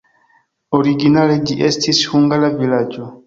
[0.77, 3.11] Originale ĝi estis hungara vilaĝo.